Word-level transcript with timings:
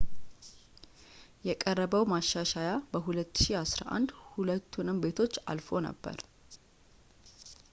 የቀረበው 1.47 2.03
ማሻሻያ 2.13 2.69
በ2011 2.93 4.15
ሁለቱንም 4.31 5.01
ቤቶች 5.05 5.35
አልፎ 5.53 5.69
ነበር 5.89 6.17